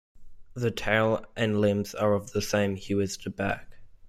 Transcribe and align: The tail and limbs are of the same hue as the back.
The 0.55 0.71
tail 0.71 1.27
and 1.35 1.61
limbs 1.61 1.93
are 1.93 2.15
of 2.15 2.31
the 2.31 2.41
same 2.41 2.75
hue 2.75 3.01
as 3.01 3.15
the 3.19 3.29
back. 3.29 3.77